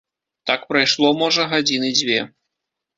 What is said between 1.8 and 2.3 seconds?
дзве.